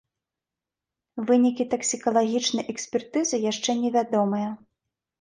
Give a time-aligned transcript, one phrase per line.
[1.27, 4.49] Вынікі таксікалагічнай экспертызы яшчэ невядомыя.